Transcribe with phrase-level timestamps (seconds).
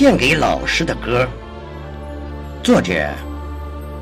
[0.00, 1.28] 献给老师的歌，
[2.62, 3.06] 作者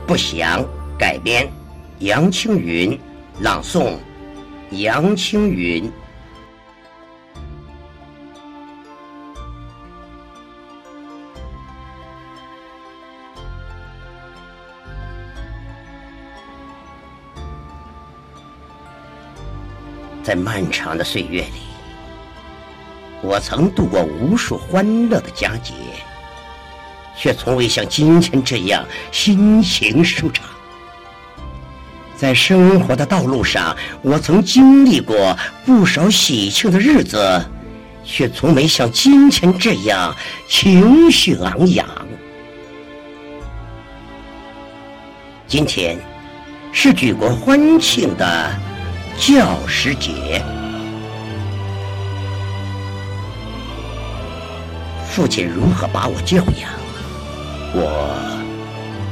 [0.07, 0.65] 不详，
[0.97, 1.51] 改编
[1.99, 2.97] 杨青云，
[3.41, 3.97] 朗诵
[4.71, 5.91] 杨青云。
[20.23, 21.68] 在漫长的岁月里。
[23.23, 25.75] 我曾度过无数欢乐的佳节，
[27.17, 30.47] 却从未像今天这样心情舒畅。
[32.17, 37.45] 在生活的道路上，我曾经历过不少喜庆的日子，
[38.05, 40.15] 却从没像今天这样
[40.49, 41.87] 情绪昂扬。
[45.47, 45.99] 今天
[46.73, 48.51] 是举国欢庆的
[49.17, 50.43] 教师节。
[55.19, 56.71] 父亲如何把我教养，
[57.75, 58.17] 我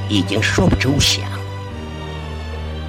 [0.09, 1.25] 已经说不周详。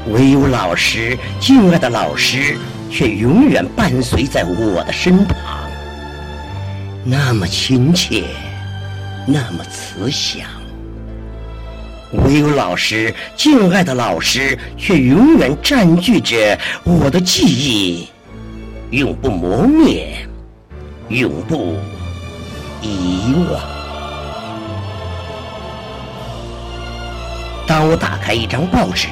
[0.09, 2.55] 唯有老师，敬爱的老师，
[2.91, 5.35] 却永远伴随在我的身旁，
[7.03, 8.23] 那么亲切，
[9.25, 10.47] 那么慈祥。
[12.23, 18.09] 唯有老师，敬爱的老师，却永远占据着我的记忆，
[18.91, 20.19] 永不磨灭，
[21.09, 21.73] 永不。
[22.81, 23.61] 遗忘。
[27.65, 29.07] 当我打开一张报纸，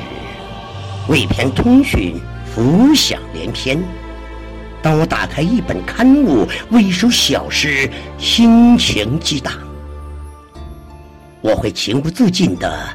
[1.07, 3.79] 为篇通讯浮想联翩；
[4.81, 9.53] 当我打开一本刊物，为一首小诗心情激荡，
[11.41, 12.89] 我会情不自禁地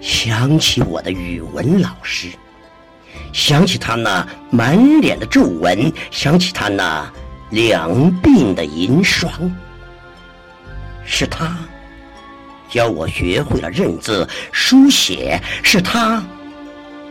[0.00, 2.28] 想起我的语文老师，
[3.32, 7.08] 想起他那满脸的皱纹，想起他那
[7.50, 7.90] 两
[8.20, 9.30] 鬓的银霜。
[11.06, 11.56] 是他
[12.70, 16.24] 教我学会了认字书写，是他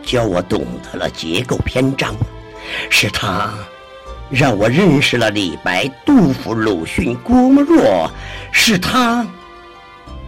[0.02, 2.14] 教我懂得了结构篇章，
[2.90, 3.54] 是他
[4.30, 8.10] 让我认识了李白、杜甫、鲁迅、郭沫若，
[8.52, 9.26] 是他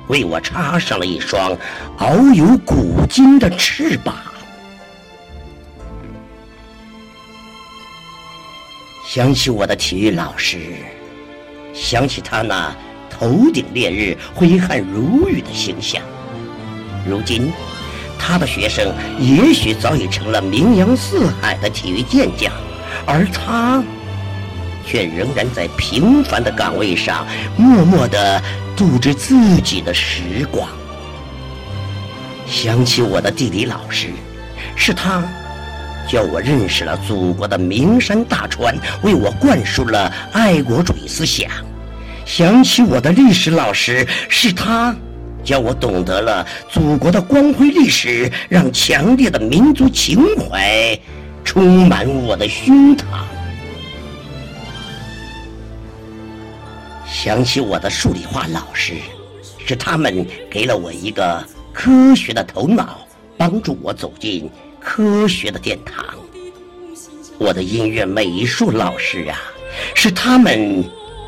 [0.07, 1.57] 为我插上了一双
[1.99, 4.17] 遨游古今的翅膀。
[9.07, 10.77] 想起我的体育老师，
[11.75, 12.75] 想起他那。
[13.19, 16.03] 头顶烈日、挥汗如雨的形象。
[17.09, 17.51] 如今，
[18.19, 22.53] 他的学生也许早已成了名扬四海的体育健将，
[23.07, 23.83] 而他
[24.85, 28.43] 却仍然在平凡的岗位上默默地
[28.77, 30.69] 度着自己的时光。
[32.47, 34.09] 想起我的地理老师，
[34.77, 35.23] 是他
[36.09, 41.51] 教我认识了祖国的名山大川，为我灌输了爱国主义思想。
[42.27, 44.95] 想起我的历史老师，是他
[45.45, 50.99] 教我懂得了祖国的光辉历史，让强烈的民族情怀
[51.45, 53.05] 充满我的胸膛。
[57.07, 58.95] 想起我的数理化老师，
[59.65, 61.43] 是他们给了我一个
[61.73, 63.07] 科学的头脑，
[63.39, 64.51] 帮助我走进
[64.81, 66.05] 科学的殿堂。
[67.39, 69.39] 我的音乐美术老师啊，
[69.95, 70.85] 是他们。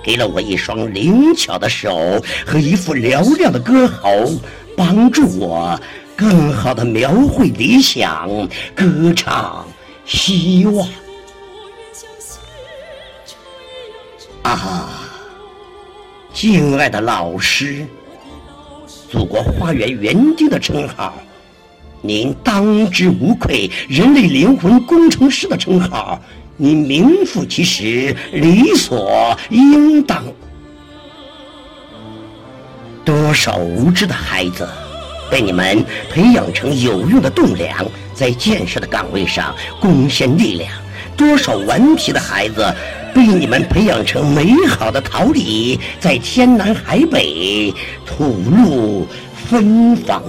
[0.08, 4.08] 给了我一双灵巧的手和一副嘹亮的歌喉，
[4.74, 5.78] 帮助我
[6.16, 8.26] 更好的描绘理想，
[8.74, 9.68] 歌唱
[10.06, 10.88] 希望。
[14.44, 14.88] 啊，
[16.32, 17.84] 敬爱的老师，
[19.10, 21.18] 祖国花园园丁的称号，
[22.00, 26.18] 您当之无愧；人类灵魂工程师的称号。
[26.60, 30.24] 你名副其实，理所应当。
[33.04, 34.68] 多少无知的孩子，
[35.30, 40.68] 被你们培养成有用的栋梁，在建设的岗位上贡献力量；
[41.16, 42.74] 多少顽皮的孩子，
[43.14, 47.72] 被你们培养成美好的桃李，在天南海北
[48.04, 49.06] 吐露
[49.48, 50.20] 芬芳。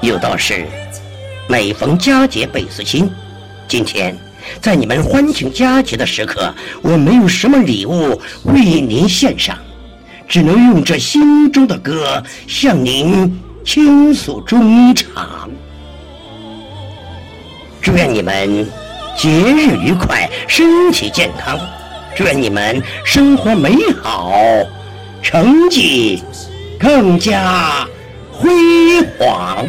[0.00, 0.66] 有道是：
[1.46, 3.10] 每逢佳节倍思亲。
[3.68, 4.16] 今天，
[4.60, 9.58] 在你们欢庆佳节的时刻，我没有什么礼物为您献上，
[10.28, 15.50] 只能用这心中的歌向您倾诉衷肠。
[17.82, 18.66] 祝愿你们
[19.16, 21.58] 节日愉快，身体健康；
[22.16, 24.32] 祝愿你们生活美好，
[25.22, 26.22] 成绩
[26.78, 27.86] 更加
[28.32, 28.48] 辉
[29.18, 29.66] 煌。